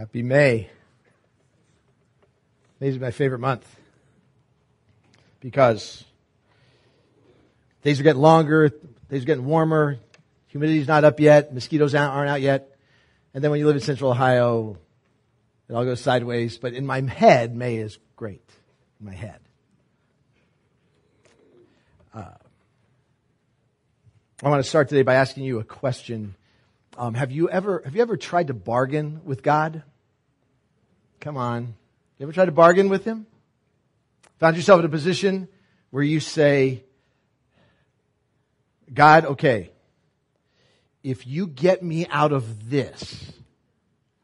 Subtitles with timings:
[0.00, 0.66] Happy May.
[2.80, 3.66] May is my favorite month
[5.40, 6.02] because
[7.82, 8.70] days are getting longer,
[9.10, 9.98] days are getting warmer,
[10.54, 12.78] humidity's not up yet, mosquitoes aren't out yet,
[13.34, 14.78] and then when you live in central Ohio,
[15.68, 16.56] it all goes sideways.
[16.56, 18.48] But in my head, May is great.
[19.00, 19.40] In my head.
[22.14, 22.36] Uh,
[24.42, 26.36] I want to start today by asking you a question.
[26.96, 29.82] Um, have you ever have you ever tried to bargain with God?
[31.20, 31.74] Come on.
[32.18, 33.26] You ever tried to bargain with him?
[34.38, 35.48] Found yourself in a position
[35.90, 36.82] where you say,
[38.92, 39.70] God, okay,
[41.02, 43.32] if you get me out of this,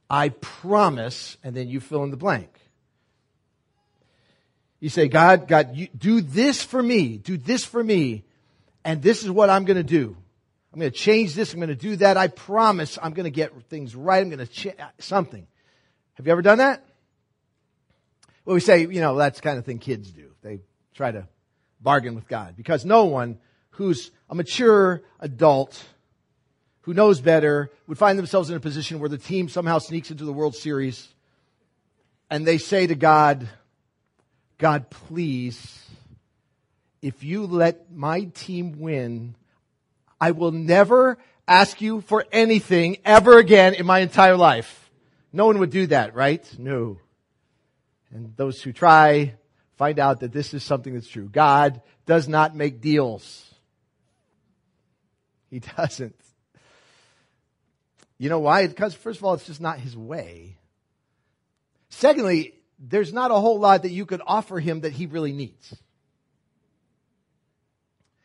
[0.09, 2.49] I promise, and then you fill in the blank.
[4.81, 8.25] You say, God, God, you do this for me, do this for me,
[8.85, 10.17] and this is what I'm going to do.
[10.73, 12.17] I'm going to change this, I'm going to do that.
[12.17, 14.23] I promise I'm going to get things right.
[14.23, 15.47] I'm going to change something.
[16.15, 16.86] Have you ever done that?
[18.47, 20.31] Well, we say, you know, that's the kind of thing kids do.
[20.41, 20.61] They
[20.95, 21.27] try to
[21.81, 23.39] bargain with God because no one
[23.71, 25.85] who's a mature adult
[26.83, 30.25] who knows better would find themselves in a position where the team somehow sneaks into
[30.25, 31.09] the World Series
[32.31, 33.49] and they say to God,
[34.59, 35.85] God, please,
[37.03, 39.35] if you let my team win,
[40.21, 44.89] I will never ask you for anything ever again in my entire life.
[45.33, 46.49] No one would do that, right?
[46.59, 46.99] No.
[48.13, 49.35] And those who try
[49.77, 51.29] find out that this is something that's true.
[51.29, 53.55] God does not make deals.
[55.51, 56.17] He doesn't.
[58.19, 58.67] You know why?
[58.67, 60.57] Because, first of all, it's just not his way.
[61.91, 65.75] Secondly, there's not a whole lot that you could offer him that he really needs.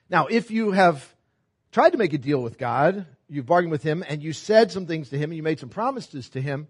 [0.10, 1.06] Now, if you have
[1.72, 4.86] tried to make a deal with God, you've bargained with him, and you said some
[4.86, 6.68] things to him, and you made some promises to him,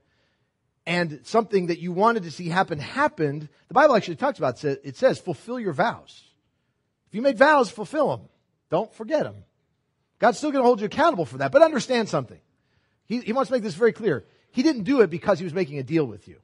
[0.91, 4.81] and something that you wanted to see happen happened, the Bible actually talks about it.
[4.83, 6.21] It says, fulfill your vows.
[7.07, 8.27] If you made vows, fulfill them.
[8.69, 9.45] Don't forget them.
[10.19, 11.53] God's still going to hold you accountable for that.
[11.53, 12.41] But understand something.
[13.05, 14.25] He, he wants to make this very clear.
[14.51, 16.41] He didn't do it because he was making a deal with you.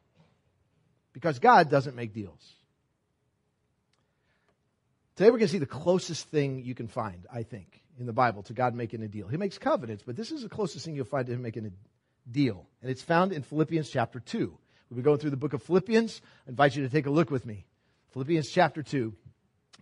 [1.12, 2.53] Because God doesn't make deals.
[5.18, 8.13] Today we're going to see the closest thing you can find, I think, in the
[8.13, 9.28] Bible to God making a deal.
[9.28, 11.72] He makes covenants, but this is the closest thing you'll find to him making a
[12.31, 12.65] deal.
[12.81, 14.57] And it's found in Philippians chapter 2.
[14.89, 16.21] We'll be going through the book of Philippians.
[16.45, 17.65] I invite you to take a look with me.
[18.13, 19.13] Philippians chapter 2.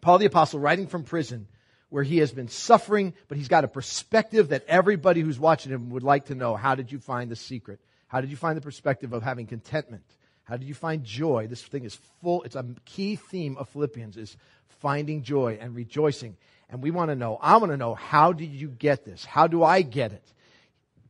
[0.01, 1.47] Paul the Apostle, writing from prison,
[1.89, 5.89] where he has been suffering, but he's got a perspective that everybody who's watching him
[5.91, 6.55] would like to know.
[6.55, 7.79] How did you find the secret?
[8.07, 10.03] How did you find the perspective of having contentment?
[10.43, 11.47] How did you find joy?
[11.47, 14.37] This thing is full, it's a key theme of Philippians is
[14.79, 16.37] finding joy and rejoicing.
[16.69, 19.25] And we want to know, I want to know, how did you get this?
[19.25, 20.23] How do I get it?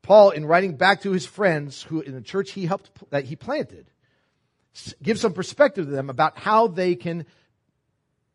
[0.05, 3.35] Paul, in writing back to his friends who in the church he helped that he
[3.35, 3.89] planted,
[5.01, 7.25] gives some perspective to them about how they can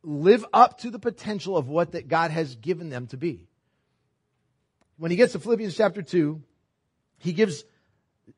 [0.03, 3.47] live up to the potential of what that God has given them to be.
[4.97, 6.42] When he gets to Philippians chapter 2,
[7.19, 7.62] he gives,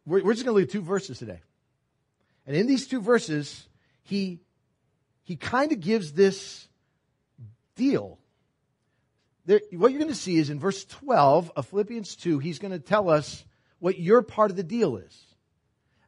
[0.04, 1.41] we're, we're just going to leave two verses today.
[2.47, 3.66] And in these two verses,
[4.03, 4.41] he,
[5.25, 6.69] he kind of gives this
[7.76, 8.19] deal
[9.44, 12.72] there, what you're going to see is in verse 12 of Philippians 2, he's going
[12.72, 13.44] to tell us
[13.78, 15.19] what your part of the deal is.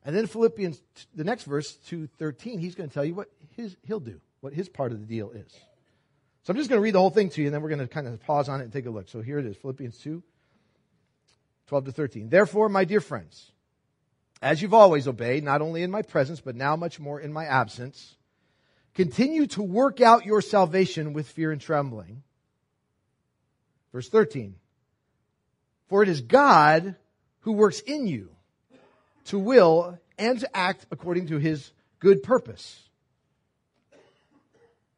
[0.05, 0.81] And then Philippians,
[1.15, 4.69] the next verse, 2.13, he's going to tell you what his, he'll do, what his
[4.69, 5.50] part of the deal is.
[6.43, 7.81] So I'm just going to read the whole thing to you, and then we're going
[7.81, 9.09] to kind of pause on it and take a look.
[9.09, 10.22] So here it is, Philippians 2,
[11.69, 12.28] 12 to 13.
[12.28, 13.51] Therefore, my dear friends,
[14.43, 17.47] as you've always obeyed, not only in my presence, but now much more in my
[17.47, 18.16] absence,
[18.93, 22.22] continue to work out your salvation with fear and trembling.
[23.94, 24.56] Verse 13.
[25.87, 26.97] For it is God
[27.43, 28.31] who works in you
[29.27, 32.88] to will and to act according to his good purpose.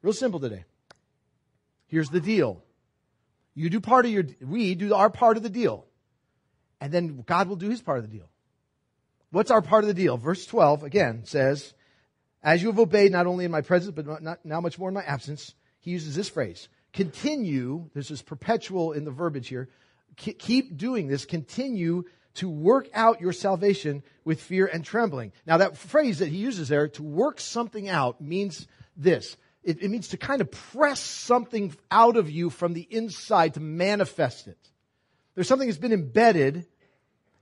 [0.00, 0.64] Real simple today.
[1.88, 2.62] Here's the deal.
[3.54, 5.84] You do part of your, we do our part of the deal.
[6.80, 8.30] And then God will do his part of the deal.
[9.30, 10.16] What's our part of the deal?
[10.16, 11.74] Verse 12 again says,
[12.42, 14.94] As you have obeyed not only in my presence, but not, now much more in
[14.94, 19.68] my absence, he uses this phrase continue, this is perpetual in the verbiage here,
[20.16, 22.04] keep doing this, continue
[22.34, 25.32] to work out your salvation with fear and trembling.
[25.46, 28.66] Now, that phrase that he uses there, to work something out, means
[28.96, 29.36] this.
[29.62, 33.60] It, it, means to kind of press something out of you from the inside to
[33.60, 34.58] manifest it.
[35.34, 36.66] There's something that's been embedded,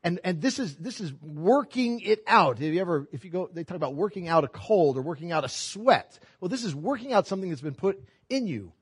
[0.03, 2.59] and, and this is this is working it out.
[2.59, 5.31] Have you ever, if you go, they talk about working out a cold or working
[5.31, 6.19] out a sweat.
[6.41, 8.73] Well, this is working out something that's been put in you.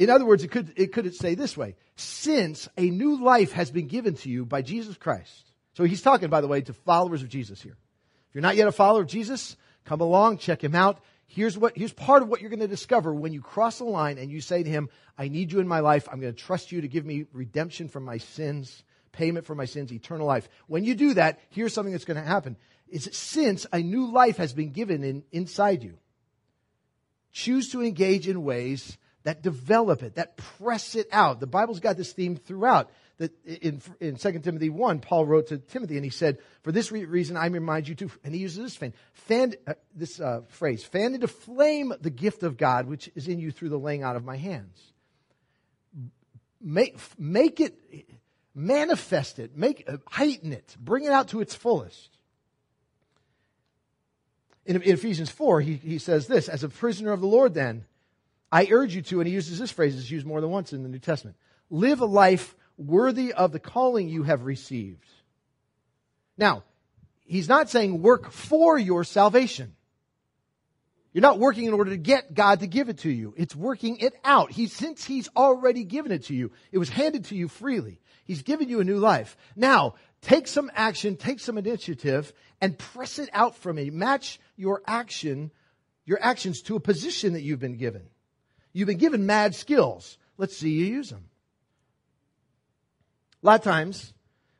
[0.00, 3.70] In other words, it could, it could say this way Since a new life has
[3.70, 5.52] been given to you by Jesus Christ.
[5.74, 7.76] So he's talking, by the way, to followers of Jesus here.
[8.28, 11.00] If you're not yet a follower of Jesus, come along, check him out.
[11.26, 14.16] Here's what, here's part of what you're going to discover when you cross the line
[14.16, 14.88] and you say to him,
[15.18, 16.08] I need you in my life.
[16.10, 18.82] I'm going to trust you to give me redemption from my sins,
[19.12, 20.48] payment for my sins, eternal life.
[20.66, 22.56] When you do that, here's something that's going to happen.
[22.88, 25.98] Is since a new life has been given in, inside you,
[27.32, 31.40] choose to engage in ways that develop it, that press it out.
[31.40, 32.90] The Bible's got this theme throughout
[33.20, 36.90] that in, in 2 Timothy 1, Paul wrote to Timothy and he said, For this
[36.90, 40.40] re- reason I remind you to, and he uses this, fan, fan, uh, this uh,
[40.48, 44.02] phrase, fan into flame the gift of God which is in you through the laying
[44.02, 44.92] out of my hands.
[46.62, 47.78] Make, make it,
[48.54, 52.08] manifest it, make, uh, heighten it, bring it out to its fullest.
[54.64, 57.84] In, in Ephesians 4, he, he says this, as a prisoner of the Lord then,
[58.52, 60.82] I urge you to, and he uses this phrase, it's used more than once in
[60.82, 61.36] the New Testament,
[61.70, 65.06] live a life worthy of the calling you have received.
[66.36, 66.64] Now,
[67.20, 69.76] he's not saying work for your salvation.
[71.12, 73.34] You're not working in order to get God to give it to you.
[73.36, 74.52] It's working it out.
[74.52, 78.00] He, since He's already given it to you, it was handed to you freely.
[78.24, 79.36] He's given you a new life.
[79.56, 83.90] Now, take some action, take some initiative, and press it out from me.
[83.90, 85.50] Match your action,
[86.04, 88.02] your actions to a position that you've been given.
[88.72, 90.18] You've been given mad skills.
[90.36, 91.24] Let's see you use them.
[93.42, 94.12] A lot of times,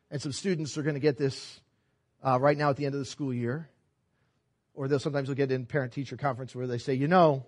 [0.09, 1.59] and some students are going to get this
[2.23, 3.69] uh, right now at the end of the school year,
[4.73, 7.45] or they'll sometimes they'll get in parent teacher conference where they say, you know,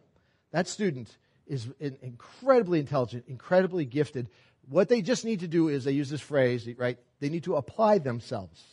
[0.51, 1.15] that student
[1.47, 4.29] is incredibly intelligent, incredibly gifted.
[4.69, 6.97] What they just need to do is they use this phrase, right?
[7.19, 8.63] They need to apply themselves.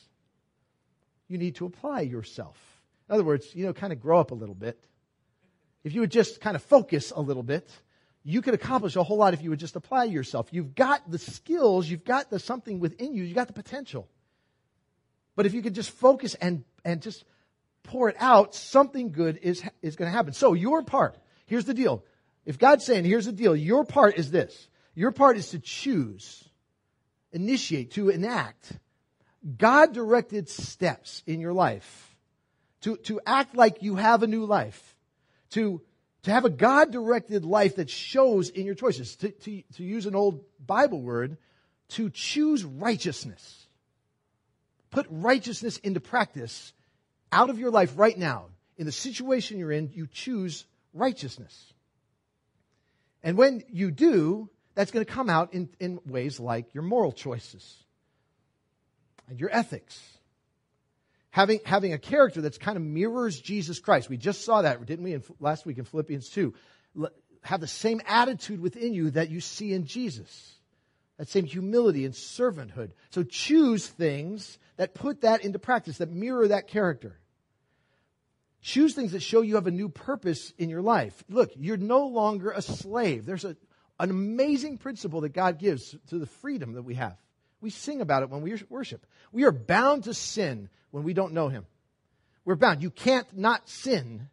[1.29, 2.59] You need to apply yourself.
[3.09, 4.79] In other words, you know, kind of grow up a little bit.
[5.85, 7.71] If you would just kind of focus a little bit,
[8.23, 10.49] you could accomplish a whole lot if you would just apply yourself.
[10.51, 14.09] You've got the skills, you've got the something within you, you've got the potential.
[15.37, 17.25] But if you could just focus and, and just
[17.83, 20.35] pour it out, something good is, is going to happen.
[20.35, 21.17] So your part,
[21.47, 22.05] here's the deal.
[22.45, 24.69] If God's saying, here's the deal, your part is this.
[24.95, 26.45] Your part is to choose,
[27.33, 28.73] initiate, to enact
[29.57, 32.17] God directed steps in your life.
[32.83, 34.97] To, to act like you have a new life.
[35.51, 35.83] To
[36.23, 39.17] to have a God directed life that shows in your choices.
[39.17, 41.39] To, to, to use an old Bible word,
[41.91, 43.67] to choose righteousness.
[44.91, 46.73] Put righteousness into practice
[47.33, 48.47] out of your life right now.
[48.77, 51.73] In the situation you're in, you choose righteousness.
[53.23, 57.13] And when you do, that's going to come out in, in ways like your moral
[57.13, 57.77] choices
[59.29, 60.01] and your ethics
[61.31, 64.09] having, having a character that's kind of mirrors Jesus Christ.
[64.09, 66.55] We just saw that, didn't we, in, last week in Philippians 2.
[67.43, 70.57] Have the same attitude within you that you see in Jesus.
[71.17, 72.91] That same humility and servanthood.
[73.11, 77.19] So choose things that put that into practice, that mirror that character.
[78.63, 81.25] Choose things that show you have a new purpose in your life.
[81.29, 83.25] Look, you're no longer a slave.
[83.25, 83.57] There's a,
[83.99, 87.17] an amazing principle that God gives to the freedom that we have.
[87.61, 89.07] We sing about it when we worship.
[89.33, 91.67] We are bound to sin when we don't know Him.
[92.45, 92.83] We're bound.
[92.83, 94.29] You can't not sin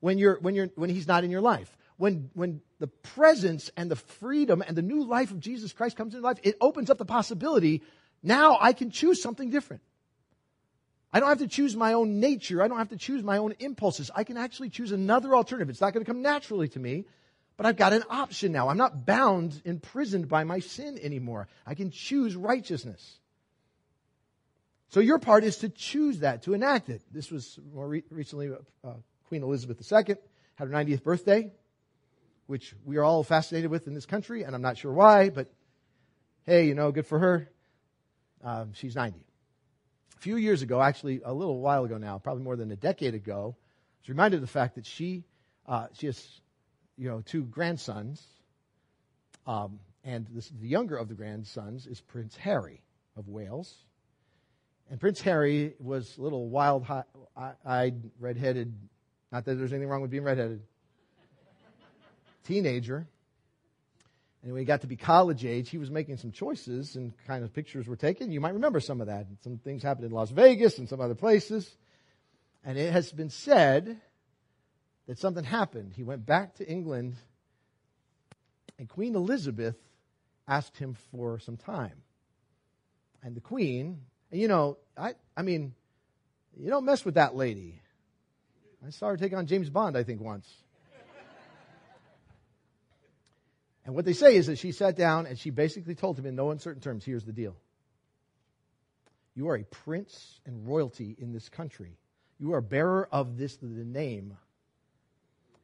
[0.00, 1.76] when, you're, when, you're, when He's not in your life.
[1.96, 6.14] When, when the presence and the freedom and the new life of Jesus Christ comes
[6.14, 7.82] into life, it opens up the possibility
[8.22, 9.82] now I can choose something different.
[11.12, 12.62] I don't have to choose my own nature.
[12.62, 14.10] I don't have to choose my own impulses.
[14.14, 15.70] I can actually choose another alternative.
[15.70, 17.04] It's not going to come naturally to me,
[17.56, 18.68] but I've got an option now.
[18.68, 21.48] I'm not bound, imprisoned by my sin anymore.
[21.66, 23.18] I can choose righteousness.
[24.90, 27.02] So your part is to choose that, to enact it.
[27.10, 28.50] This was more re- recently
[28.84, 28.92] uh,
[29.28, 30.16] Queen Elizabeth II
[30.54, 31.52] had her 90th birthday,
[32.46, 35.50] which we are all fascinated with in this country, and I'm not sure why, but
[36.44, 37.50] hey, you know, good for her.
[38.44, 39.18] Um, she's 90.
[40.16, 43.14] A few years ago, actually a little while ago now, probably more than a decade
[43.14, 45.24] ago, I was reminded of the fact that she,
[45.66, 46.40] uh, she has,
[46.96, 48.22] you know, two grandsons,
[49.46, 52.80] um, and this, the younger of the grandsons is Prince Harry
[53.16, 53.74] of Wales.
[54.90, 56.86] And Prince Harry was a little wild
[57.64, 58.72] eyed, redheaded,
[59.32, 60.62] not that there's anything wrong with being redheaded,
[62.44, 63.08] teenager.
[64.42, 67.42] And when he got to be college age, he was making some choices and kind
[67.42, 68.30] of pictures were taken.
[68.30, 69.26] You might remember some of that.
[69.42, 71.68] Some things happened in Las Vegas and some other places.
[72.64, 74.00] And it has been said
[75.06, 75.92] that something happened.
[75.94, 77.16] He went back to England
[78.78, 79.76] and Queen Elizabeth
[80.46, 82.02] asked him for some time.
[83.22, 85.74] And the Queen, and you know, I, I mean,
[86.56, 87.80] you don't mess with that lady.
[88.86, 90.48] I saw her take on James Bond, I think, once.
[93.84, 96.36] and what they say is that she sat down and she basically told him in
[96.36, 97.56] no uncertain terms here's the deal.
[99.34, 101.98] You are a prince and royalty in this country.
[102.38, 104.36] You are bearer of this the name.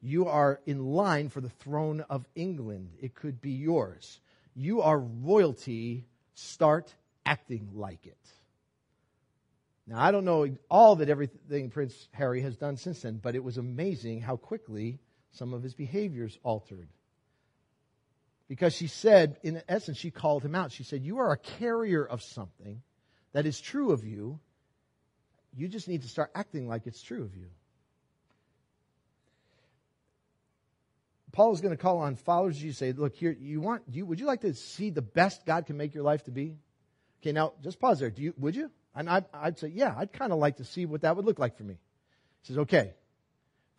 [0.03, 2.91] You are in line for the throne of England.
[3.01, 4.21] It could be yours.
[4.55, 6.07] You are royalty.
[6.35, 6.93] Start
[7.25, 8.19] acting like it.
[9.87, 13.45] Now, I don't know all that everything Prince Harry has done since then, but it
[13.45, 14.99] was amazing how quickly
[15.31, 16.89] some of his behaviors altered.
[18.49, 20.73] Because she said, in essence, she called him out.
[20.73, 22.83] She said, You are a carrier of something
[23.33, 24.41] that is true of you.
[25.55, 27.47] You just need to start acting like it's true of you.
[31.33, 34.21] Paul is going to call on followers you say, look here, you want you would
[34.21, 36.57] you like to see the best God can make your life to be?
[37.21, 38.11] Okay, now just pause there.
[38.11, 38.71] Do you would you?
[38.95, 41.39] And I, would say, yeah, I'd kind of like to see what that would look
[41.39, 41.79] like for me.
[42.43, 42.93] He says, okay,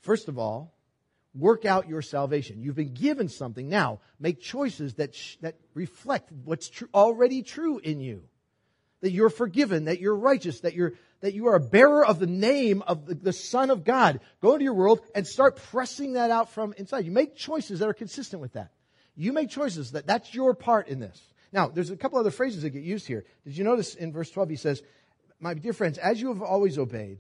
[0.02, 0.74] first of all,
[1.36, 2.62] work out your salvation.
[2.62, 3.70] You've been given something.
[3.70, 8.24] Now, make choices that, sh- that reflect what's tr- already true in you.
[9.02, 12.28] That you're forgiven, that you're righteous, that you're, that you are a bearer of the
[12.28, 14.20] name of the, the Son of God.
[14.42, 17.06] Go into your world and start pressing that out from inside.
[17.06, 18.72] You make choices that are consistent with that.
[19.16, 21.22] You make choices that that's your part in this.
[21.54, 23.24] Now, there's a couple other phrases that get used here.
[23.46, 24.84] Did you notice in verse 12 he says,
[25.40, 27.20] my dear friends, as you have always obeyed,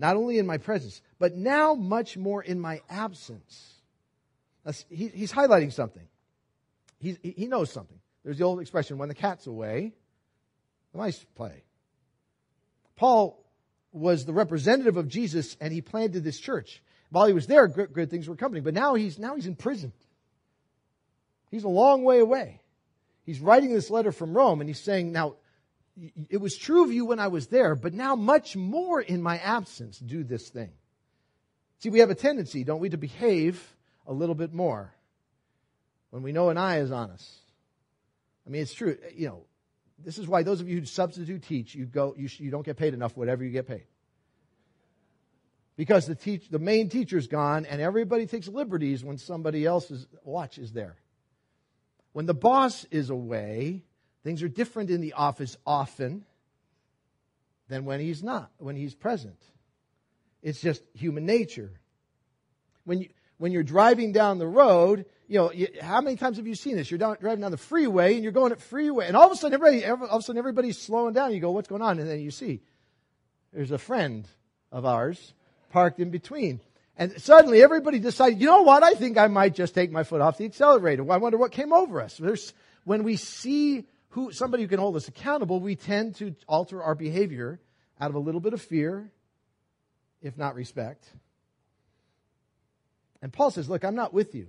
[0.00, 3.72] not only in my presence, but now much more in my absence.
[4.90, 6.08] He, he's highlighting something.
[6.98, 8.00] He's, he knows something.
[8.24, 9.92] There's the old expression when the cat's away,
[10.90, 11.62] the mice play.
[12.98, 13.42] Paul
[13.92, 16.82] was the representative of Jesus and he planted this church.
[17.10, 19.54] While he was there, good, good things were coming, but now he's, now he's in
[19.54, 19.92] prison.
[21.50, 22.60] He's a long way away.
[23.24, 25.36] He's writing this letter from Rome and he's saying, now,
[26.28, 29.38] it was true of you when I was there, but now much more in my
[29.38, 30.70] absence, do this thing.
[31.78, 33.74] See, we have a tendency, don't we, to behave
[34.06, 34.92] a little bit more
[36.10, 37.38] when we know an eye is on us.
[38.46, 38.96] I mean, it's true.
[39.14, 39.42] You know,
[40.04, 42.76] this is why those of you who substitute teach, you go, you, you don't get
[42.76, 43.84] paid enough, whatever you get paid.
[45.76, 50.58] Because the teach, the main teacher's gone, and everybody takes liberties when somebody else's watch
[50.58, 50.96] is there.
[52.12, 53.84] When the boss is away,
[54.24, 56.24] Things are different in the office often
[57.68, 59.40] than when he's not, when he's present.
[60.42, 61.72] It's just human nature.
[62.84, 66.46] When, you, when you're driving down the road, you know, you, how many times have
[66.46, 66.90] you seen this?
[66.90, 69.36] You're down, driving down the freeway and you're going at freeway, and all of a
[69.36, 71.32] sudden, everybody, all of a sudden, everybody's slowing down.
[71.32, 72.60] You go, "What's going on?" And then you see
[73.52, 74.28] there's a friend
[74.70, 75.34] of ours
[75.70, 76.60] parked in between,
[76.96, 78.82] and suddenly everybody decided, you know what?
[78.82, 81.04] I think I might just take my foot off the accelerator.
[81.04, 82.16] Well, I wonder what came over us.
[82.16, 82.52] There's,
[82.84, 86.96] when we see who, somebody who can hold us accountable, we tend to alter our
[86.96, 87.60] behavior
[88.00, 89.12] out of a little bit of fear,
[90.22, 91.08] if not respect.
[93.22, 94.48] And Paul says, Look, I'm not with you.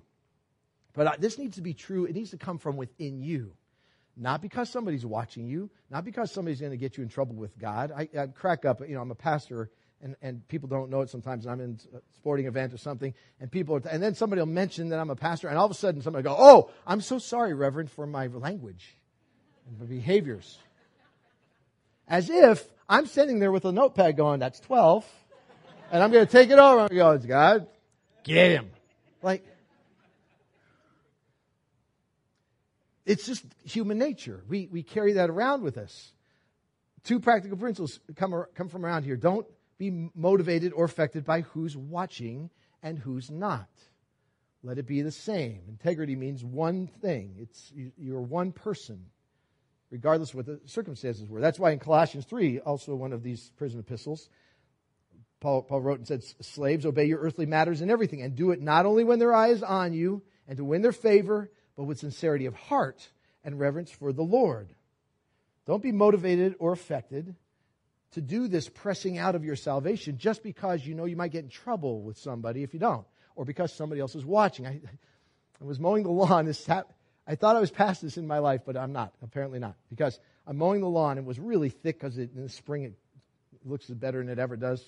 [0.94, 2.06] But this needs to be true.
[2.06, 3.54] It needs to come from within you.
[4.18, 7.58] Not because somebody's watching you, not because somebody's going to get you in trouble with
[7.58, 7.92] God.
[7.96, 9.70] I, I crack up, you know, I'm a pastor,
[10.02, 11.48] and, and people don't know it sometimes.
[11.48, 14.90] I'm in a sporting event or something, and people, are, and then somebody will mention
[14.90, 17.18] that I'm a pastor, and all of a sudden somebody will go, Oh, I'm so
[17.18, 18.98] sorry, Reverend, for my language
[19.66, 20.58] and behaviors.
[22.06, 25.06] As if I'm sitting there with a notepad going, that's 12,
[25.92, 27.68] and I'm going to take it over and go, God,
[28.24, 28.70] get him.
[29.22, 29.46] Like,
[33.06, 34.44] it's just human nature.
[34.48, 36.14] We, we carry that around with us.
[37.04, 39.16] Two practical principles come, come from around here.
[39.16, 39.48] Don't
[39.78, 42.50] be motivated or affected by who's watching
[42.84, 43.70] and who's not.
[44.62, 45.62] Let it be the same.
[45.70, 47.36] Integrity means one thing.
[47.40, 49.06] It's you're one person
[49.92, 51.42] regardless of what the circumstances were.
[51.42, 54.30] That's why in Colossians 3, also one of these prison epistles,
[55.40, 58.62] Paul, Paul wrote and said, Slaves, obey your earthly matters in everything, and do it
[58.62, 62.00] not only when their eye is on you and to win their favor, but with
[62.00, 63.08] sincerity of heart
[63.44, 64.70] and reverence for the Lord.
[65.66, 67.36] Don't be motivated or affected
[68.12, 71.44] to do this pressing out of your salvation just because you know you might get
[71.44, 73.06] in trouble with somebody if you don't,
[73.36, 74.66] or because somebody else is watching.
[74.68, 74.82] I,
[75.62, 76.68] I was mowing the lawn this,
[77.30, 79.14] I thought I was past this in my life, but I'm not.
[79.22, 79.76] Apparently not.
[79.90, 81.20] Because I'm mowing the lawn.
[81.20, 82.94] It was really thick because in the spring it
[83.64, 84.84] looks better than it ever does.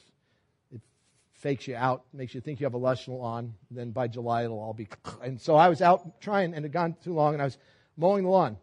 [1.42, 3.54] Fakes you out, makes you think you have a lush lawn.
[3.70, 4.88] Then by July it'll all be.
[5.22, 7.58] And so I was out trying, and it had gone too long, and I was
[7.98, 8.58] mowing the lawn.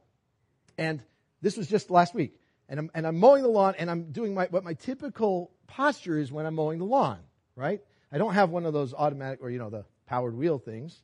[0.76, 1.02] And
[1.42, 2.34] this was just last week.
[2.68, 6.18] And I'm, and I'm mowing the lawn, and I'm doing my, what my typical posture
[6.18, 7.18] is when I'm mowing the lawn,
[7.56, 7.80] right?
[8.12, 11.02] I don't have one of those automatic or, you know, the powered wheel things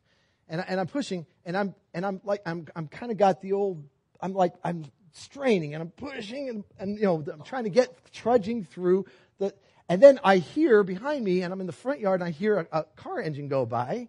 [0.49, 3.53] and, and I'm pushing, and I'm and I'm like I'm I'm kind of got the
[3.53, 3.85] old
[4.21, 7.91] I'm like I'm straining and I'm pushing and and you know I'm trying to get
[8.13, 9.07] trudging through
[9.39, 9.55] the
[9.89, 12.61] and then I hear behind me and I'm in the front yard and I hear
[12.61, 14.09] a, a car engine go by,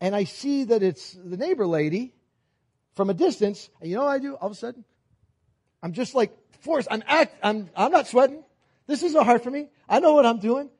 [0.00, 2.14] and I see that it's the neighbor lady
[2.94, 4.84] from a distance, and you know what I do all of a sudden?
[5.82, 6.88] I'm just like forced.
[6.90, 7.34] I'm act.
[7.42, 8.44] I'm I'm not sweating.
[8.86, 9.68] This isn't hard for me.
[9.88, 10.70] I know what I'm doing.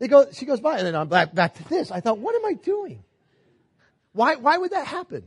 [0.00, 1.90] They go, she goes by, and then I'm back, back to this.
[1.90, 3.04] I thought, what am I doing?
[4.12, 5.24] Why, why would that happen?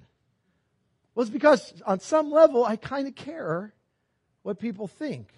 [1.13, 3.73] Well, it's because on some level, I kind of care
[4.41, 5.29] what people think.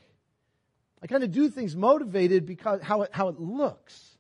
[1.01, 4.17] I kind of do things motivated because how it, how it looks.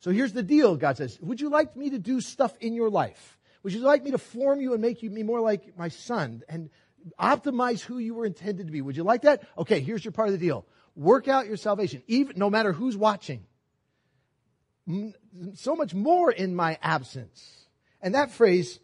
[0.00, 1.18] So here's the deal, God says.
[1.20, 3.38] Would you like me to do stuff in your life?
[3.62, 6.70] Would you like me to form you and make you more like my son and
[7.18, 8.80] optimize who you were intended to be?
[8.80, 9.46] Would you like that?
[9.58, 10.66] Okay, here's your part of the deal.
[10.96, 13.44] Work out your salvation, even no matter who's watching.
[15.54, 17.66] So much more in my absence.
[18.00, 18.80] And that phrase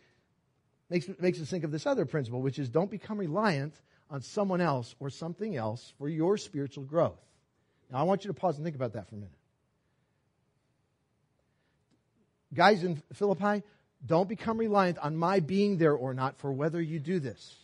[0.90, 3.74] makes, makes us think of this other principle, which is don't become reliant
[4.10, 7.20] on someone else or something else for your spiritual growth.
[7.90, 9.32] Now, I want you to pause and think about that for a minute.
[12.54, 13.62] Guys in Philippi,
[14.04, 17.56] don't become reliant on my being there or not for whether you do this.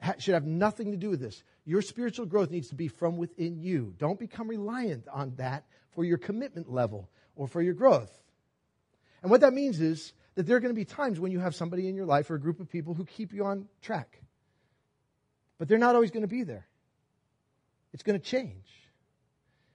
[0.00, 1.42] Ha- should have nothing to do with this.
[1.64, 3.94] Your spiritual growth needs to be from within you.
[3.98, 8.10] Don't become reliant on that for your commitment level or for your growth.
[9.22, 11.54] And what that means is that there are going to be times when you have
[11.54, 14.20] somebody in your life or a group of people who keep you on track.
[15.60, 16.66] But they're not always going to be there.
[17.92, 18.66] It's going to change.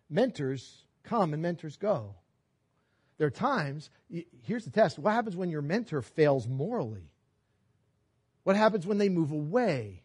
[0.09, 2.15] Mentors come and mentors go.
[3.19, 3.91] There are times,
[4.41, 7.11] here's the test what happens when your mentor fails morally?
[8.43, 10.01] What happens when they move away?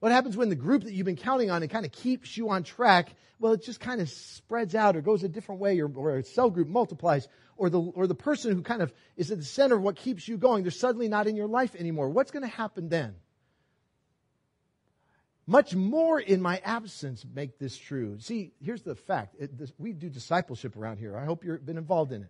[0.00, 2.50] What happens when the group that you've been counting on and kind of keeps you
[2.50, 5.88] on track, well, it just kind of spreads out or goes a different way or,
[5.88, 9.38] or a cell group multiplies or the, or the person who kind of is at
[9.38, 12.10] the center of what keeps you going, they're suddenly not in your life anymore.
[12.10, 13.14] What's going to happen then?
[15.48, 18.18] Much more in my absence make this true.
[18.20, 19.34] See, here's the fact.
[19.38, 21.16] It, this, we do discipleship around here.
[21.16, 22.28] I hope you've been involved in it.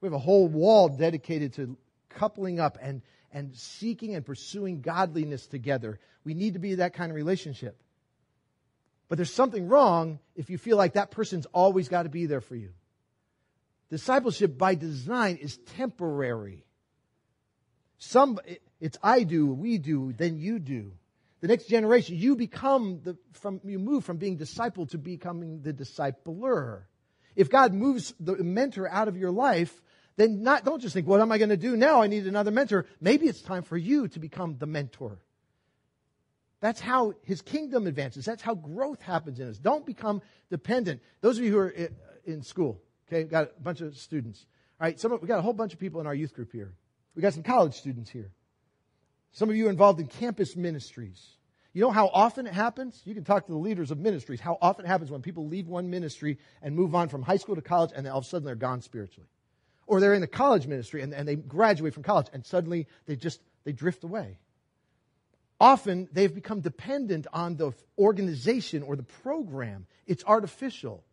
[0.00, 1.76] We have a whole wall dedicated to
[2.10, 3.02] coupling up and,
[3.32, 5.98] and seeking and pursuing godliness together.
[6.22, 7.82] We need to be that kind of relationship.
[9.08, 12.40] But there's something wrong if you feel like that person's always got to be there
[12.40, 12.70] for you.
[13.90, 16.64] Discipleship by design is temporary.
[17.98, 18.38] Some,
[18.78, 20.92] it's I do, we do, then you do
[21.40, 25.72] the next generation, you become the, from, you move from being disciple to becoming the
[25.72, 26.82] discipler.
[27.36, 29.80] If God moves the mentor out of your life,
[30.16, 32.02] then not, don't just think, what am I going to do now?
[32.02, 32.86] I need another mentor.
[33.00, 35.20] Maybe it's time for you to become the mentor.
[36.60, 38.24] That's how his kingdom advances.
[38.24, 39.58] That's how growth happens in us.
[39.58, 41.00] Don't become dependent.
[41.20, 41.74] Those of you who are
[42.24, 44.44] in school, okay, got a bunch of students.
[44.80, 46.74] All right, some, we got a whole bunch of people in our youth group here.
[47.14, 48.32] We got some college students here.
[49.32, 51.38] Some of you involved in campus ministries.
[51.72, 53.00] You know how often it happens?
[53.04, 54.40] You can talk to the leaders of ministries.
[54.40, 57.54] How often it happens when people leave one ministry and move on from high school
[57.54, 59.28] to college and all of a sudden they're gone spiritually.
[59.86, 63.16] Or they're in the college ministry and, and they graduate from college and suddenly they
[63.16, 64.38] just, they drift away.
[65.60, 69.86] Often they've become dependent on the organization or the program.
[70.06, 71.04] It's artificial.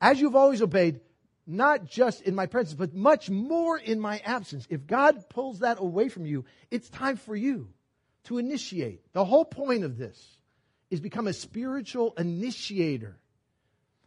[0.00, 1.00] As you've always obeyed,
[1.46, 4.66] not just in my presence, but much more in my absence.
[4.68, 7.68] If God pulls that away from you, it's time for you
[8.24, 9.12] to initiate.
[9.12, 10.20] The whole point of this
[10.90, 13.16] is become a spiritual initiator.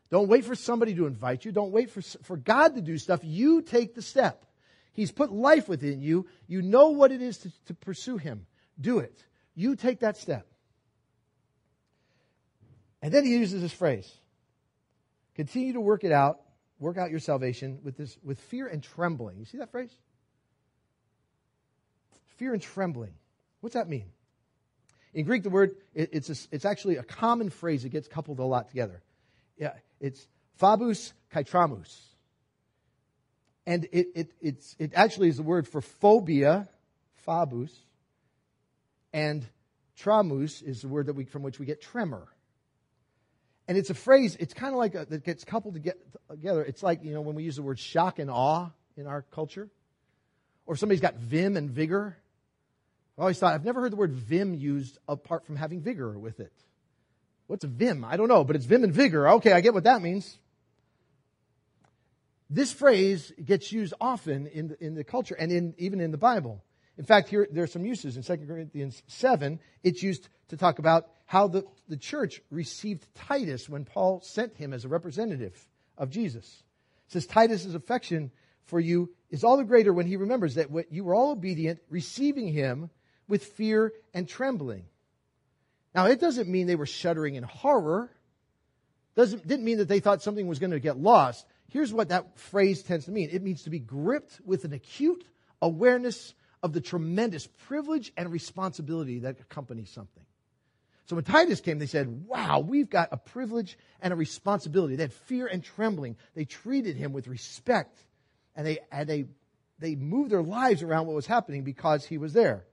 [0.10, 1.52] Don't wait for somebody to invite you.
[1.52, 3.22] Don't wait for, for God to do stuff.
[3.24, 4.46] You take the step.
[4.94, 6.28] He's put life within you.
[6.48, 8.48] You know what it is to, to pursue Him.
[8.80, 9.24] Do it.
[9.56, 10.48] You take that step.
[13.02, 14.12] And then he uses this phrase
[15.36, 16.42] continue to work it out
[16.80, 19.38] work out your salvation with this with fear and trembling.
[19.38, 19.92] You see that phrase?
[22.38, 23.14] Fear and trembling.
[23.62, 24.06] What's that mean?
[25.14, 28.40] In Greek, the word it, it's a, it's actually a common phrase that gets coupled
[28.40, 29.02] a lot together.
[29.58, 32.00] Yeah, it's phobos kaitramus,
[33.66, 36.70] and it it it's it actually is the word for phobia,
[37.26, 37.76] phobos,
[39.12, 39.46] and
[40.02, 42.28] tramus is the word that we from which we get tremor.
[43.70, 46.64] And it's a phrase, it's kind of like a, that gets coupled together.
[46.64, 49.70] It's like, you know, when we use the word shock and awe in our culture,
[50.66, 52.18] or somebody's got vim and vigor.
[53.16, 56.40] I always thought, I've never heard the word vim used apart from having vigor with
[56.40, 56.52] it.
[57.46, 58.04] What's vim?
[58.04, 59.30] I don't know, but it's vim and vigor.
[59.34, 60.40] Okay, I get what that means.
[62.50, 66.18] This phrase gets used often in the, in the culture and in, even in the
[66.18, 66.64] Bible.
[66.98, 68.18] In fact, here there are some uses.
[68.18, 73.70] In 2 Corinthians 7, it's used to talk about how the, the church received Titus
[73.70, 75.56] when Paul sent him as a representative
[75.96, 76.64] of Jesus.
[77.06, 78.32] It says, Titus's affection
[78.66, 82.48] for you is all the greater when he remembers that you were all obedient, receiving
[82.48, 82.90] him
[83.28, 84.86] with fear and trembling.
[85.94, 88.10] Now, it doesn't mean they were shuddering in horror.
[89.16, 91.46] Doesn't, didn't mean that they thought something was going to get lost.
[91.68, 95.24] Here's what that phrase tends to mean it means to be gripped with an acute
[95.62, 100.24] awareness of the tremendous privilege and responsibility that accompanies something.
[101.10, 104.96] So when Titus came, they said, wow, we've got a privilege and a responsibility.
[104.96, 106.18] They had fear and trembling.
[106.36, 107.98] They treated him with respect
[108.56, 109.26] and they, and they,
[109.80, 112.64] they moved their lives around what was happening because he was there.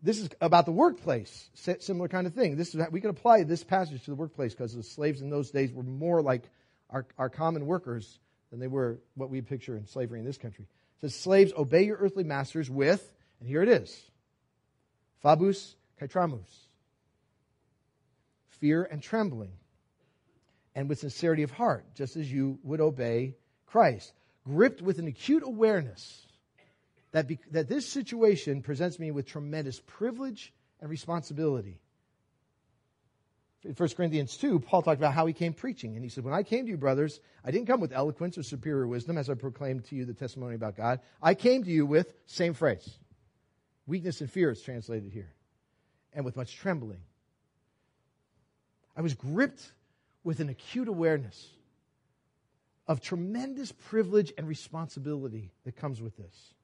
[0.00, 2.56] This is about the workplace, similar kind of thing.
[2.56, 5.50] This is, we can apply this passage to the workplace because the slaves in those
[5.50, 6.44] days were more like
[6.88, 8.18] our, our common workers
[8.50, 10.64] than they were what we picture in slavery in this country.
[10.64, 13.94] It says, Slaves, obey your earthly masters with, and here it is,
[15.20, 16.48] phobos kaitramus,
[18.60, 19.52] fear and trembling,
[20.74, 23.36] and with sincerity of heart, just as you would obey
[23.66, 24.12] Christ,
[24.44, 26.26] gripped with an acute awareness
[27.12, 31.78] that, be, that this situation presents me with tremendous privilege and responsibility.
[33.64, 35.94] In 1 Corinthians 2, Paul talked about how he came preaching.
[35.94, 38.42] And he said, When I came to you, brothers, I didn't come with eloquence or
[38.42, 41.00] superior wisdom as I proclaimed to you the testimony about God.
[41.22, 42.98] I came to you with, same phrase,
[43.86, 45.32] weakness and fear is translated here,
[46.12, 47.00] and with much trembling.
[48.96, 49.72] I was gripped
[50.22, 51.48] with an acute awareness
[52.86, 56.54] of tremendous privilege and responsibility that comes with this.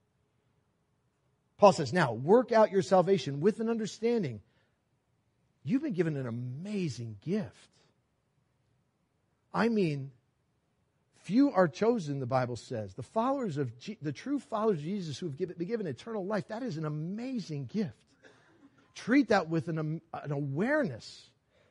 [1.59, 4.40] Paul says, Now, work out your salvation with an understanding
[5.62, 7.69] You've been given an amazing gift.
[9.53, 10.11] I mean,
[11.23, 12.95] few are chosen, the Bible says.
[12.95, 16.25] The followers of G- the true followers of Jesus who have given, been given eternal
[16.25, 17.95] life, that is an amazing gift.
[18.95, 21.29] Treat that with an, um, an awareness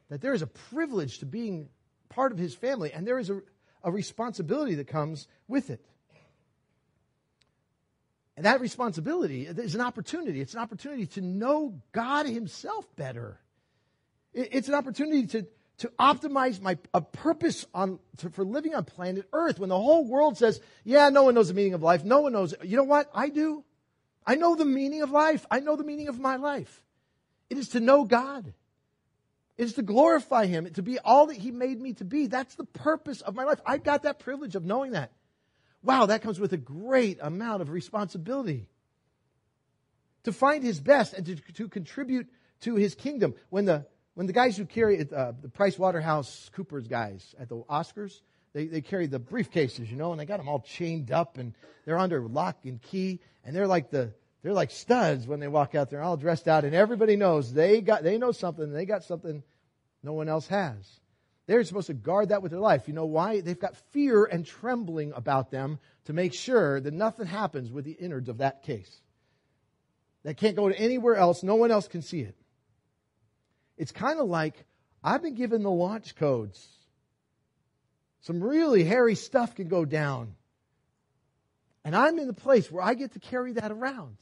[0.09, 1.69] that there is a privilege to being
[2.09, 3.41] part of his family and there is a,
[3.83, 5.85] a responsibility that comes with it.
[8.39, 10.39] And that responsibility is an opportunity.
[10.39, 13.37] It's an opportunity to know God Himself better.
[14.33, 15.45] It's an opportunity to,
[15.79, 20.07] to optimize my a purpose on to, for living on planet Earth when the whole
[20.07, 22.05] world says, "Yeah, no one knows the meaning of life.
[22.05, 23.09] No one knows." You know what?
[23.13, 23.65] I do.
[24.25, 25.45] I know the meaning of life.
[25.51, 26.81] I know the meaning of my life.
[27.49, 28.53] It is to know God.
[29.59, 32.27] Is to glorify Him, to be all that He made me to be.
[32.27, 33.59] That's the purpose of my life.
[33.65, 35.11] I got that privilege of knowing that.
[35.83, 38.69] Wow, that comes with a great amount of responsibility.
[40.23, 42.29] To find His best and to, to contribute
[42.61, 43.35] to His kingdom.
[43.49, 48.21] When the when the guys who carry uh, the PricewaterhouseCoopers guys at the Oscars,
[48.53, 51.53] they, they carry the briefcases, you know, and they got them all chained up and
[51.85, 55.75] they're under lock and key and they're like the, they're like studs when they walk
[55.75, 59.03] out there all dressed out and everybody knows they got, they know something, they got
[59.03, 59.43] something
[60.01, 60.99] no one else has.
[61.45, 62.87] They're supposed to guard that with their life.
[62.87, 63.41] You know why?
[63.41, 67.91] They've got fear and trembling about them to make sure that nothing happens with the
[67.91, 69.01] innards of that case.
[70.23, 71.43] That can't go to anywhere else.
[71.43, 72.35] No one else can see it.
[73.77, 74.63] It's kind of like
[75.03, 76.65] I've been given the launch codes.
[78.21, 80.35] Some really hairy stuff can go down.
[81.83, 84.17] And I'm in the place where I get to carry that around.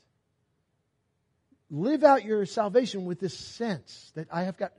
[1.70, 4.72] Live out your salvation with this sense that I have got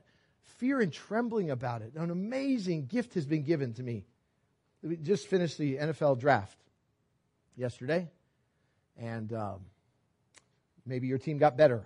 [0.57, 1.93] fear and trembling about it.
[1.95, 4.05] An amazing gift has been given to me.
[4.81, 6.57] We just finished the NFL draft
[7.55, 8.09] yesterday,
[8.97, 9.59] and um,
[10.85, 11.85] maybe your team got better.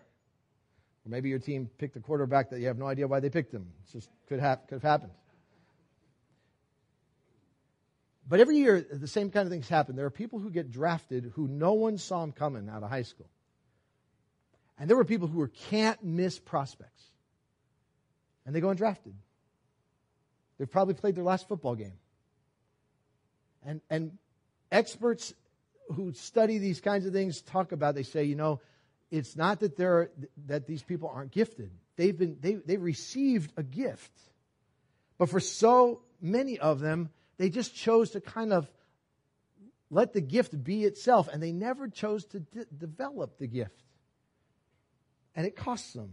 [1.06, 3.54] Or maybe your team picked a quarterback that you have no idea why they picked
[3.54, 3.68] him.
[3.88, 5.12] It just could have, could have happened.
[8.28, 9.98] But every year, the same kind of things happen.
[9.98, 13.02] There are people who get drafted who no one saw them coming out of high
[13.02, 13.28] school.
[14.80, 17.04] And there were people who were can't miss prospects.
[18.46, 19.14] And they go undrafted.
[20.58, 21.98] They've probably played their last football game.
[23.66, 24.18] And, and
[24.72, 25.34] experts
[25.94, 28.60] who study these kinds of things talk about, they say, you know,
[29.12, 30.10] it's not that they're
[30.48, 31.70] that these people aren't gifted.
[31.98, 34.12] They've been they they received a gift.
[35.20, 38.68] But for so many of them, they just chose to kind of
[39.92, 43.83] let the gift be itself and they never chose to de- develop the gift.
[45.36, 46.12] And it costs them.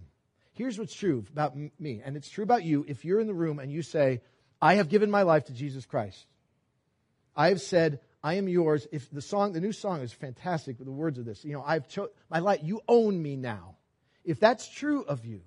[0.53, 3.59] Here's what's true about me, and it's true about you if you're in the room
[3.59, 4.21] and you say,
[4.61, 6.27] I have given my life to Jesus Christ.
[7.35, 8.87] I have said, I am yours.
[8.93, 11.45] If the song, the new song is fantastic with the words of this.
[11.45, 13.77] You know, I've cho- my life, you own me now.
[14.25, 15.41] If that's true of you,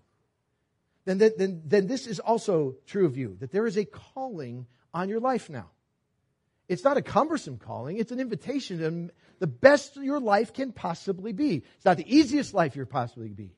[1.05, 5.09] then, then, then this is also true of you, that there is a calling on
[5.09, 5.69] your life now.
[6.69, 11.33] It's not a cumbersome calling, it's an invitation to the best your life can possibly
[11.33, 11.63] be.
[11.75, 13.51] It's not the easiest life you're possibly be,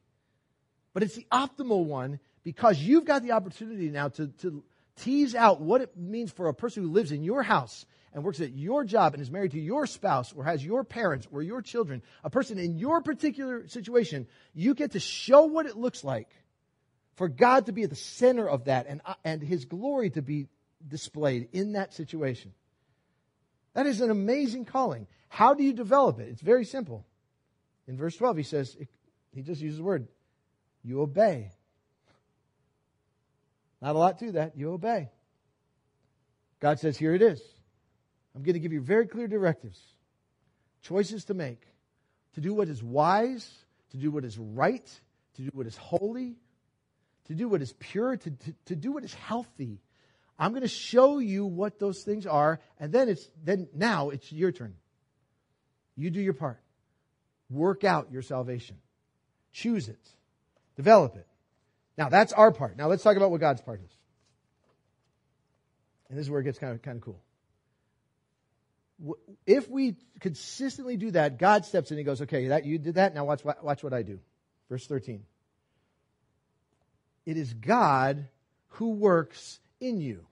[0.95, 4.63] but it's the optimal one because you've got the opportunity now to, to
[4.95, 8.39] tease out what it means for a person who lives in your house and works
[8.39, 11.61] at your job and is married to your spouse or has your parents or your
[11.61, 16.29] children, a person in your particular situation, you get to show what it looks like
[17.15, 20.21] for God to be at the center of that and, uh, and His glory to
[20.21, 20.47] be
[20.87, 22.53] displayed in that situation.
[23.73, 25.07] That is an amazing calling.
[25.27, 26.29] How do you develop it?
[26.29, 27.05] It's very simple.
[27.85, 28.77] In verse 12, he says,
[29.33, 30.07] he just uses the word,
[30.85, 31.51] you obey.
[33.81, 34.55] Not a lot to that.
[34.55, 35.09] You obey.
[36.59, 37.41] God says, Here it is.
[38.35, 39.79] I'm going to give you very clear directives,
[40.81, 41.61] choices to make,
[42.33, 43.49] to do what is wise,
[43.91, 44.85] to do what is right,
[45.35, 46.35] to do what is holy,
[47.27, 49.79] to do what is pure, to, to, to do what is healthy.
[50.37, 54.31] I'm going to show you what those things are, and then it's then now it's
[54.31, 54.75] your turn.
[55.95, 56.59] You do your part.
[57.49, 58.77] Work out your salvation.
[59.53, 60.09] Choose it.
[60.75, 61.27] Develop it.
[61.97, 62.77] Now that's our part.
[62.77, 63.91] Now let's talk about what God's part is.
[66.09, 67.21] And this is where it gets kind of kind of cool.
[69.45, 73.13] If we consistently do that, God steps in and goes, "Okay, that you did that.
[73.13, 74.19] Now watch watch what I do."
[74.69, 75.25] Verse 13.
[77.25, 78.27] It is God
[78.67, 80.25] who works in you.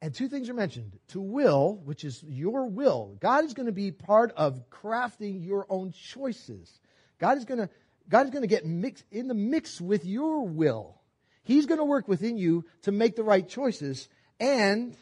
[0.00, 3.16] And two things are mentioned to will, which is your will.
[3.20, 6.80] God is going to be part of crafting your own choices.
[7.18, 7.68] God is going to,
[8.08, 11.00] God is going to get mixed in the mix with your will.
[11.42, 14.96] He's going to work within you to make the right choices and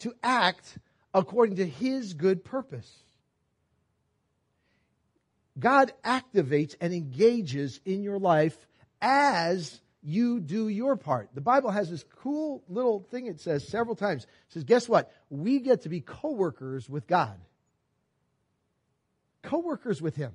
[0.00, 0.78] to act
[1.12, 2.90] according to His good purpose.
[5.58, 8.56] God activates and engages in your life
[9.02, 11.30] as you do your part.
[11.34, 14.24] The Bible has this cool little thing it says several times.
[14.24, 15.12] It says, guess what?
[15.30, 17.36] We get to be co-workers with God.
[19.42, 20.32] Co-workers with Him.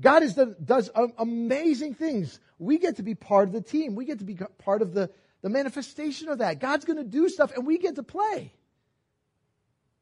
[0.00, 2.38] God is the, does amazing things.
[2.58, 3.94] We get to be part of the team.
[3.94, 5.10] We get to be part of the,
[5.42, 6.60] the manifestation of that.
[6.60, 8.52] God's going to do stuff and we get to play.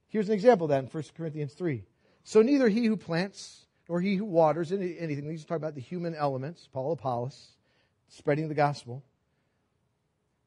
[0.08, 1.84] Here's an example of that in 1 Corinthians 3.
[2.24, 6.14] So neither he who plants nor he who waters anything, these talking about the human
[6.14, 7.52] elements, Paul Apollos,
[8.08, 9.02] spreading the gospel.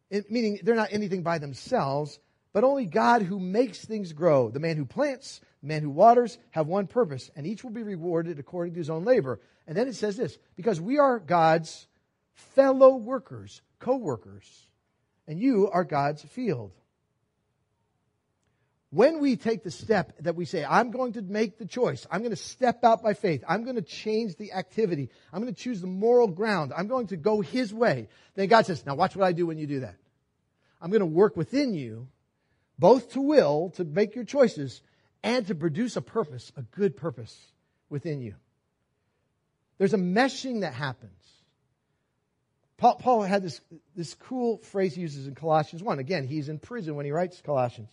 [0.10, 2.20] It, meaning they're not anything by themselves,
[2.54, 4.50] but only God who makes things grow.
[4.50, 8.40] The man who plants, man who waters have one purpose, and each will be rewarded
[8.40, 9.40] according to his own labor.
[9.68, 11.88] And then it says this because we are God's
[12.34, 14.68] fellow workers, co workers,
[15.28, 16.72] and you are God's field.
[18.90, 22.22] When we take the step that we say, I'm going to make the choice, I'm
[22.22, 25.62] going to step out by faith, I'm going to change the activity, I'm going to
[25.62, 29.16] choose the moral ground, I'm going to go His way, then God says, Now watch
[29.16, 29.96] what I do when you do that.
[30.82, 32.08] I'm going to work within you,
[32.80, 34.82] both to will, to make your choices,
[35.28, 37.38] and to produce a purpose, a good purpose
[37.90, 38.34] within you.
[39.78, 41.12] There's a meshing that happens.
[42.78, 43.60] Paul, Paul had this,
[43.94, 46.00] this cool phrase he uses in Colossians 1.
[46.00, 47.90] Again, he's in prison when he writes Colossians.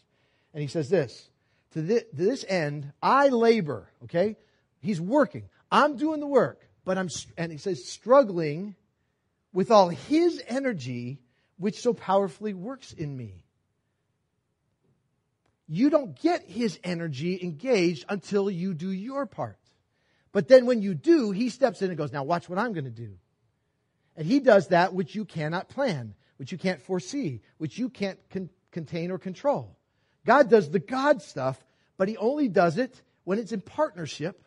[0.53, 1.29] And he says this
[1.73, 4.37] to, this to this end, I labor, okay?
[4.79, 5.49] He's working.
[5.73, 8.77] I'm doing the work, but I'm, and he says, struggling
[9.53, 11.18] with all his energy,
[11.59, 13.43] which so powerfully works in me.
[15.66, 19.59] You don't get his energy engaged until you do your part.
[20.33, 22.85] But then when you do, he steps in and goes, Now watch what I'm going
[22.85, 23.16] to do.
[24.16, 28.18] And he does that which you cannot plan, which you can't foresee, which you can't
[28.31, 29.77] con- contain or control.
[30.27, 31.64] God does the God stuff,
[31.96, 34.42] but He only does it when it's in partnership,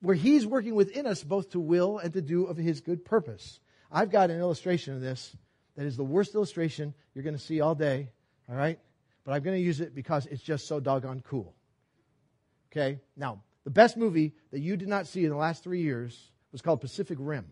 [0.00, 3.60] where He's working within us both to will and to do of His good purpose.
[3.90, 5.36] I've got an illustration of this
[5.76, 8.10] that is the worst illustration you're going to see all day,
[8.48, 8.78] all right?
[9.24, 11.54] But I'm going to use it because it's just so doggone cool.
[12.70, 13.00] Okay?
[13.16, 16.60] Now, the best movie that you did not see in the last three years was
[16.60, 17.46] called Pacific Rim.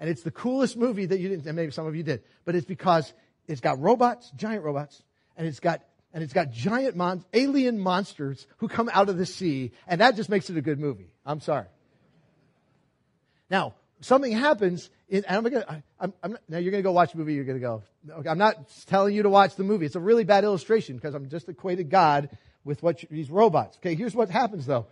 [0.00, 2.54] And it's the coolest movie that you didn't, and maybe some of you did, but
[2.54, 3.12] it's because
[3.46, 5.02] it's got robots, giant robots,
[5.36, 5.82] and it's got
[6.12, 10.14] and it's got giant mon- alien monsters who come out of the sea, and that
[10.14, 11.10] just makes it a good movie.
[11.26, 11.66] I'm sorry.
[13.50, 17.12] Now, something happens, in, and I'm gonna, I, am now you're going to go watch
[17.12, 19.86] the movie, you're going to go, okay, I'm not telling you to watch the movie.
[19.86, 22.30] It's a really bad illustration because I'm just equated God
[22.64, 23.78] with what you, these robots.
[23.78, 24.86] Okay, here's what happens though.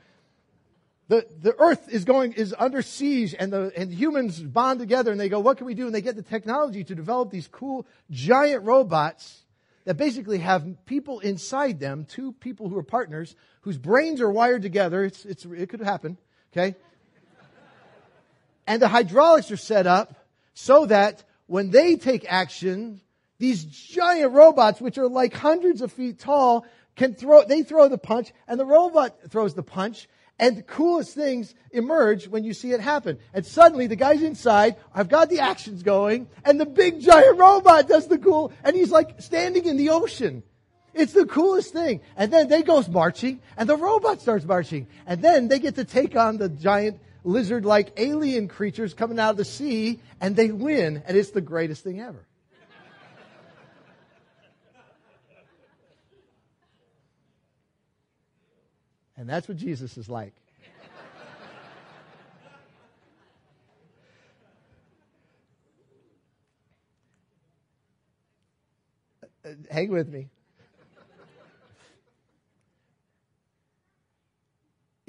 [1.08, 5.20] The, the earth is going, is under siege and the, and humans bond together and
[5.20, 5.86] they go, what can we do?
[5.86, 9.42] And they get the technology to develop these cool giant robots
[9.84, 14.62] that basically have people inside them, two people who are partners, whose brains are wired
[14.62, 15.04] together.
[15.04, 16.16] It's, it's, it could happen,
[16.52, 16.76] okay?
[18.66, 23.00] And the hydraulics are set up so that when they take action,
[23.38, 26.64] these giant robots, which are like hundreds of feet tall,
[26.96, 31.14] can throw, they throw the punch and the robot throws the punch and the coolest
[31.14, 33.18] things emerge when you see it happen.
[33.32, 37.88] And suddenly the guys inside have got the actions going and the big giant robot
[37.88, 40.42] does the cool and he's like standing in the ocean.
[40.94, 42.00] It's the coolest thing.
[42.16, 44.86] And then they goes marching and the robot starts marching.
[45.06, 49.30] And then they get to take on the giant lizard like alien creatures coming out
[49.30, 52.26] of the sea, and they win, and it's the greatest thing ever.
[59.16, 60.34] and that's what Jesus is like.
[69.22, 70.28] Uh, uh, hang with me.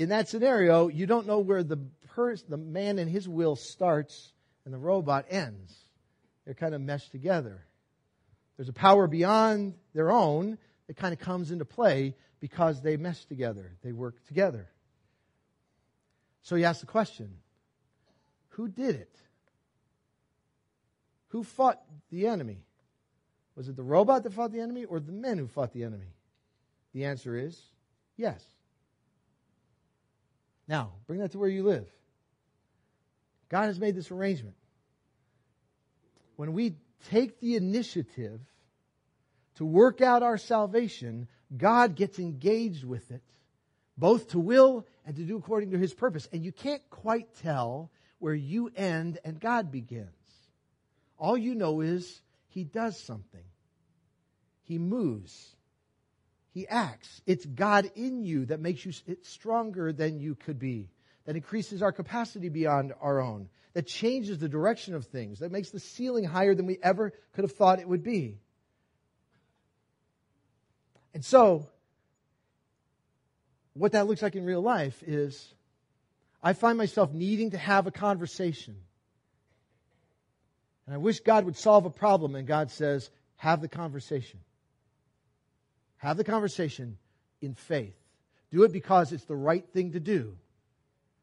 [0.04, 1.80] In that scenario, you don't know where the
[2.50, 4.34] the man and his will starts
[4.66, 5.74] and the robot ends.
[6.44, 7.66] They're kind of meshed together.
[8.58, 13.24] There's a power beyond their own that kind of comes into play because they mesh
[13.24, 13.78] together.
[13.82, 14.70] They work together.
[16.42, 17.38] So he asks the question
[18.50, 19.16] who did it?
[21.30, 22.66] Who fought the enemy?
[23.56, 26.14] Was it the robot that fought the enemy or the men who fought the enemy?
[26.94, 27.58] The answer is
[28.18, 28.44] yes.
[30.68, 31.88] Now, bring that to where you live.
[33.50, 34.56] God has made this arrangement.
[36.36, 36.76] When we
[37.10, 38.40] take the initiative
[39.56, 43.22] to work out our salvation, God gets engaged with it,
[43.98, 46.28] both to will and to do according to his purpose.
[46.32, 50.10] And you can't quite tell where you end and God begins.
[51.20, 53.44] All you know is he does something,
[54.64, 55.56] he moves,
[56.54, 57.22] he acts.
[57.26, 60.88] It's God in you that makes you stronger than you could be,
[61.26, 65.72] that increases our capacity beyond our own, that changes the direction of things, that makes
[65.72, 68.38] the ceiling higher than we ever could have thought it would be.
[71.16, 71.68] And so,
[73.74, 75.54] what that looks like in real life is
[76.44, 78.76] I find myself needing to have a conversation.
[80.86, 84.40] And I wish God would solve a problem, and God says, have the conversation.
[86.04, 86.98] Have the conversation
[87.42, 87.96] in faith.
[88.52, 90.36] Do it because it's the right thing to do.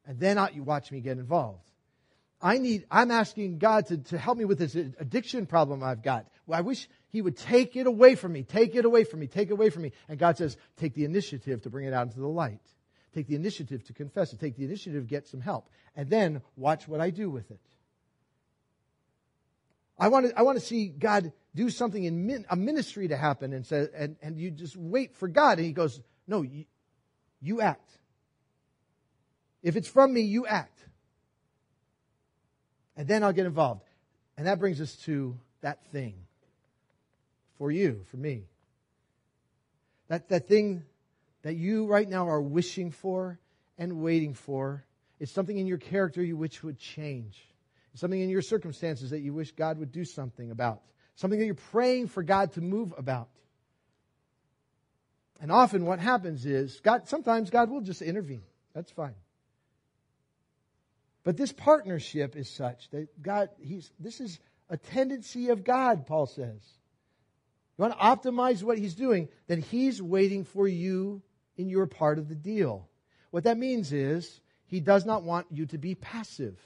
[0.07, 1.69] And then I, you watch me get involved.
[2.41, 6.25] I need, I'm asking God to, to help me with this addiction problem I've got.
[6.51, 9.49] I wish He would take it away from me, take it away from me, take
[9.49, 9.91] it away from me.
[10.09, 12.59] And God says, take the initiative to bring it out into the light.
[13.13, 14.39] Take the initiative to confess it.
[14.39, 15.69] Take the initiative to get some help.
[15.95, 17.61] And then watch what I do with it.
[19.99, 23.17] I want to, I want to see God do something in min, a ministry to
[23.17, 25.57] happen and, say, and, and you just wait for God.
[25.57, 26.65] And He goes, No, you,
[27.41, 27.89] you act.
[29.61, 30.79] If it's from me, you act.
[32.95, 33.83] And then I'll get involved.
[34.37, 36.15] And that brings us to that thing
[37.57, 38.45] for you, for me.
[40.07, 40.83] That, that thing
[41.43, 43.39] that you right now are wishing for
[43.77, 44.83] and waiting for
[45.19, 47.39] It's something in your character you wish would change.
[47.93, 50.81] It's something in your circumstances that you wish God would do something about.
[51.21, 53.29] Something that you're praying for God to move about.
[55.39, 58.41] And often what happens is God sometimes God will just intervene.
[58.73, 59.13] That's fine.
[61.23, 66.25] But this partnership is such that God, he's, this is a tendency of God, Paul
[66.25, 66.59] says.
[67.77, 71.21] You want to optimize what he's doing, then he's waiting for you
[71.55, 72.89] in your part of the deal.
[73.29, 76.57] What that means is he does not want you to be passive.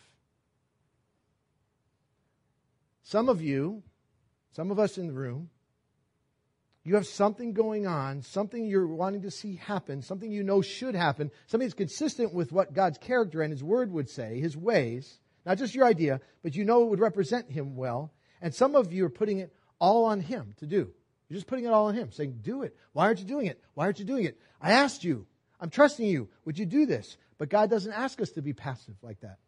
[3.03, 3.83] Some of you,
[4.55, 5.49] some of us in the room,
[6.85, 10.95] you have something going on, something you're wanting to see happen, something you know should
[10.95, 15.19] happen, something that's consistent with what God's character and His Word would say, His ways,
[15.45, 18.13] not just your idea, but you know it would represent Him well.
[18.41, 20.93] And some of you are putting it all on Him to do.
[21.27, 22.77] You're just putting it all on Him, saying, Do it.
[22.93, 23.59] Why aren't you doing it?
[23.73, 24.39] Why aren't you doing it?
[24.61, 25.25] I asked you.
[25.59, 26.29] I'm trusting you.
[26.45, 27.17] Would you do this?
[27.37, 29.39] But God doesn't ask us to be passive like that.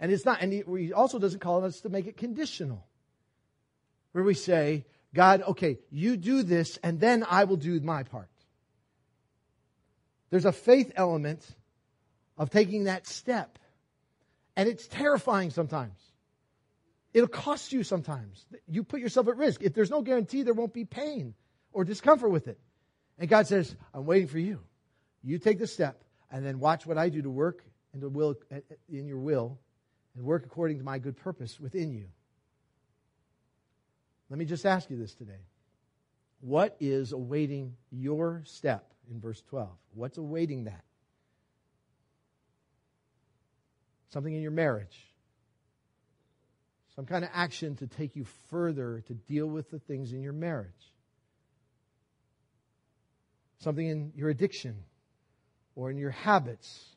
[0.00, 2.84] And it's not, and He also doesn't call on us to make it conditional.
[4.12, 8.30] Where we say, God, okay, you do this and then I will do my part.
[10.30, 11.46] There's a faith element
[12.38, 13.58] of taking that step.
[14.56, 15.98] And it's terrifying sometimes.
[17.12, 18.44] It'll cost you sometimes.
[18.68, 19.62] You put yourself at risk.
[19.62, 21.34] If there's no guarantee, there won't be pain
[21.72, 22.58] or discomfort with it.
[23.18, 24.60] And God says, I'm waiting for you.
[25.22, 28.36] You take the step and then watch what I do to work and will
[28.88, 29.58] in your will
[30.16, 32.06] and work according to my good purpose within you.
[34.28, 35.46] Let me just ask you this today.
[36.40, 39.68] What is awaiting your step in verse 12?
[39.94, 40.84] What's awaiting that?
[44.10, 45.06] Something in your marriage.
[46.96, 50.32] Some kind of action to take you further to deal with the things in your
[50.32, 50.92] marriage.
[53.58, 54.76] Something in your addiction
[55.74, 56.96] or in your habits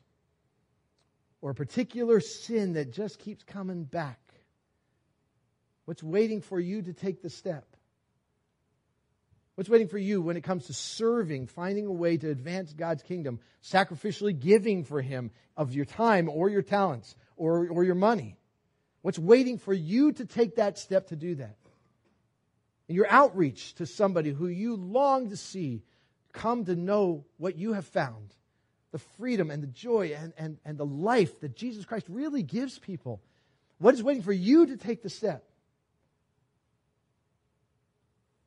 [1.44, 4.18] or a particular sin that just keeps coming back.
[5.84, 7.66] What's waiting for you to take the step?
[9.54, 13.02] What's waiting for you when it comes to serving, finding a way to advance God's
[13.02, 18.38] kingdom, sacrificially giving for Him of your time or your talents or, or your money?
[19.02, 21.58] What's waiting for you to take that step to do that?
[22.88, 25.82] In your outreach to somebody who you long to see
[26.32, 28.34] come to know what you have found
[28.94, 32.78] the freedom and the joy and, and, and the life that Jesus Christ really gives
[32.78, 33.20] people.
[33.78, 35.44] What is waiting for you to take the step?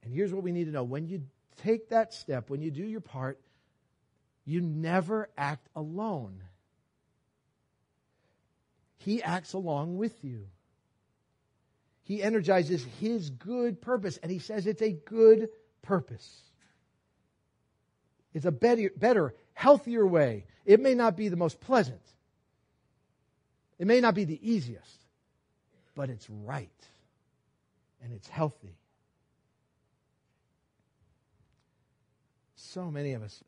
[0.01, 1.23] And here's what we need to know when you
[1.63, 3.41] take that step, when you do your part,
[4.45, 6.41] you never act alone.
[8.99, 10.47] He acts along with you.
[12.03, 15.49] He energizes his good purpose, and he says it's a good
[15.81, 16.41] purpose.
[18.33, 20.45] It's a better, better, healthier way.
[20.65, 22.01] It may not be the most pleasant,
[23.79, 24.99] it may not be the easiest,
[25.95, 26.69] but it's right
[28.03, 28.77] and it's healthy.
[32.55, 33.43] So many of us,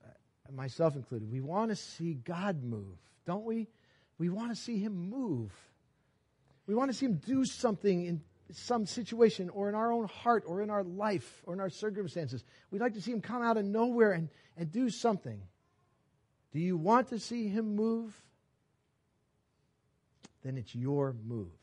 [0.52, 2.98] myself included, we want to see God move,
[3.28, 3.68] don't we?
[4.18, 5.52] We want to see Him move.
[6.66, 10.44] We want to see Him do something in some situation or in our own heart
[10.48, 12.44] or in our life or in our circumstances.
[12.72, 15.40] We'd like to see Him come out of nowhere and, and do something.
[16.52, 18.22] Do you want to see Him move?
[20.44, 21.59] Then it's your move.